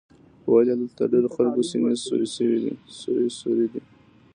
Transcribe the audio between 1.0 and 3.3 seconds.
د ډېرو خلکو سینې سوري